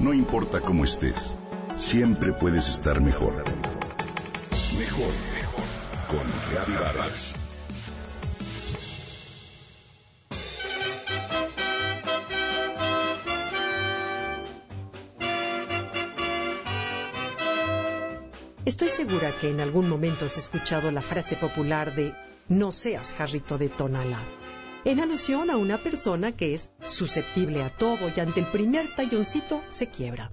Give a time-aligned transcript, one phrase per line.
[0.00, 1.36] No importa cómo estés,
[1.76, 3.34] siempre puedes estar mejor.
[4.78, 5.64] Mejor, mejor.
[6.08, 7.34] Con Reavivadas.
[18.64, 22.14] Estoy segura que en algún momento has escuchado la frase popular de
[22.48, 24.20] no seas jarrito de tonala,
[24.84, 29.62] en alusión a una persona que es susceptible a todo y ante el primer talloncito
[29.68, 30.32] se quiebra.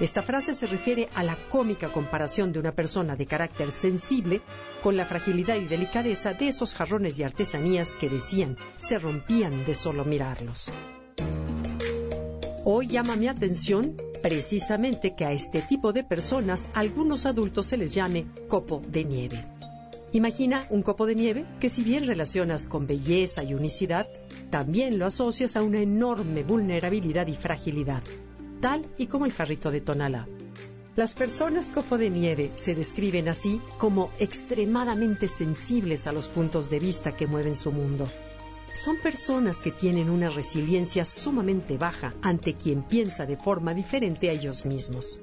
[0.00, 4.40] Esta frase se refiere a la cómica comparación de una persona de carácter sensible
[4.82, 9.74] con la fragilidad y delicadeza de esos jarrones y artesanías que decían se rompían de
[9.74, 10.70] solo mirarlos.
[12.64, 17.94] Hoy llama mi atención precisamente que a este tipo de personas algunos adultos se les
[17.94, 19.59] llame copo de nieve.
[20.12, 24.08] Imagina un copo de nieve que si bien relacionas con belleza y unicidad,
[24.50, 28.02] también lo asocias a una enorme vulnerabilidad y fragilidad,
[28.60, 30.26] tal y como el jarrito de Tonala.
[30.96, 36.80] Las personas copo de nieve se describen así como extremadamente sensibles a los puntos de
[36.80, 38.06] vista que mueven su mundo
[38.72, 44.32] son personas que tienen una resiliencia sumamente baja ante quien piensa de forma diferente a
[44.32, 45.18] ellos mismos.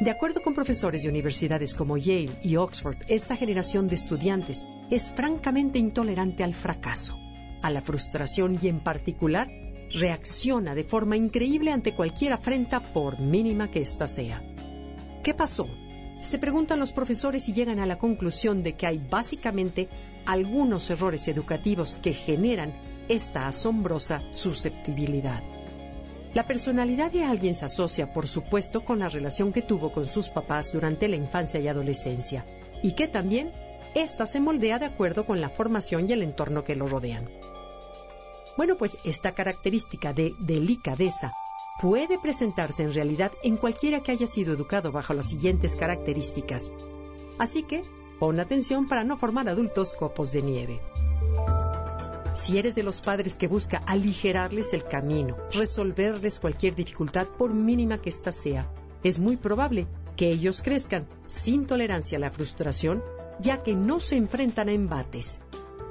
[0.00, 5.12] De acuerdo con profesores de universidades como Yale y Oxford, esta generación de estudiantes es
[5.12, 7.18] francamente intolerante al fracaso,
[7.60, 9.50] a la frustración y en particular
[9.92, 14.42] reacciona de forma increíble ante cualquier afrenta por mínima que ésta sea.
[15.22, 15.68] ¿Qué pasó?
[16.22, 19.88] se preguntan los profesores y llegan a la conclusión de que hay básicamente
[20.26, 22.74] algunos errores educativos que generan
[23.08, 25.42] esta asombrosa susceptibilidad.
[26.32, 30.28] La personalidad de alguien se asocia, por supuesto, con la relación que tuvo con sus
[30.28, 32.46] papás durante la infancia y adolescencia,
[32.84, 33.52] y que también
[33.96, 37.28] ésta se moldea de acuerdo con la formación y el entorno que lo rodean.
[38.56, 41.32] Bueno, pues esta característica de delicadeza
[41.80, 46.70] puede presentarse en realidad en cualquiera que haya sido educado bajo las siguientes características.
[47.38, 47.82] Así que,
[48.20, 50.80] pon atención para no formar adultos copos de nieve.
[52.32, 57.98] Si eres de los padres que busca aligerarles el camino, resolverles cualquier dificultad por mínima
[57.98, 58.70] que ésta sea,
[59.02, 59.86] es muy probable
[60.16, 63.02] que ellos crezcan sin tolerancia a la frustración,
[63.40, 65.40] ya que no se enfrentan a embates.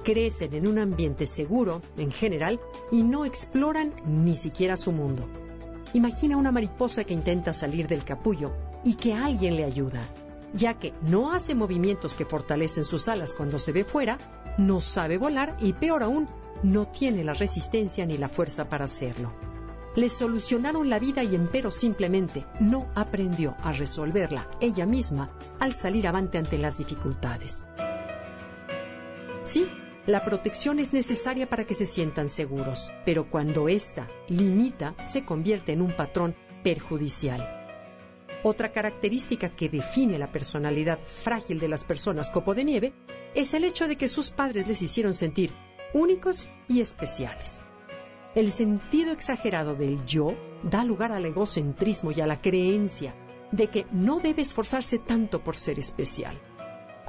[0.04, 2.60] Crecen en un ambiente seguro, en general,
[2.92, 5.28] y no exploran ni siquiera su mundo.
[5.94, 8.54] Imagina una mariposa que intenta salir del capullo
[8.86, 10.02] y que alguien le ayuda,
[10.54, 14.18] ya que no hace movimientos que fortalecen sus alas cuando se ve fuera,
[14.58, 16.28] no sabe volar y peor aún,
[16.64, 19.34] no tiene la resistencia ni la fuerza para hacerlo.
[19.96, 26.08] Le solucionaron la vida y empero simplemente no aprendió a resolverla ella misma al salir
[26.08, 27.66] avante ante las dificultades.
[29.46, 29.68] Sí,
[30.06, 35.72] la protección es necesaria para que se sientan seguros, pero cuando ésta limita, se convierte
[35.72, 37.59] en un patrón perjudicial.
[38.44, 42.94] Otra característica que define la personalidad frágil de las personas copo de nieve
[43.36, 45.52] es el hecho de que sus padres les hicieron sentir
[45.94, 47.66] únicos y especiales.
[48.36, 53.16] El sentido exagerado del yo da lugar al egocentrismo y a la creencia
[53.52, 56.40] de que no debe esforzarse tanto por ser especial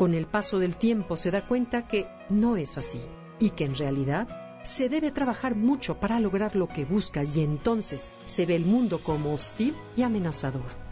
[0.01, 3.03] con el paso del tiempo se da cuenta que no es así
[3.39, 4.29] y que en realidad
[4.63, 9.01] se debe trabajar mucho para lograr lo que busca y entonces se ve el mundo
[9.05, 10.90] como hostil y amenazador.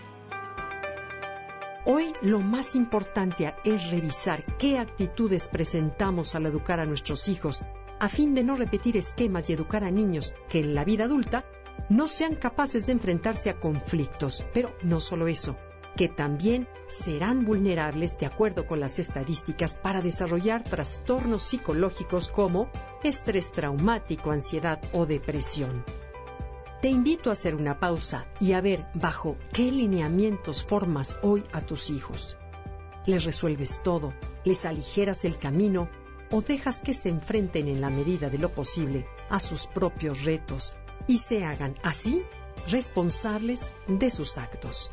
[1.91, 7.65] Hoy lo más importante es revisar qué actitudes presentamos al educar a nuestros hijos
[7.99, 11.47] a fin de no repetir esquemas y educar a niños que en la vida adulta
[11.89, 14.45] no sean capaces de enfrentarse a conflictos.
[14.53, 15.57] Pero no solo eso,
[15.97, 22.71] que también serán vulnerables de acuerdo con las estadísticas para desarrollar trastornos psicológicos como
[23.03, 25.83] estrés traumático, ansiedad o depresión.
[26.81, 31.61] Te invito a hacer una pausa y a ver bajo qué lineamientos formas hoy a
[31.61, 32.37] tus hijos.
[33.05, 34.15] ¿Les resuelves todo?
[34.45, 35.89] ¿Les aligeras el camino?
[36.31, 40.75] ¿O dejas que se enfrenten en la medida de lo posible a sus propios retos
[41.09, 42.23] y se hagan así
[42.69, 44.93] responsables de sus actos?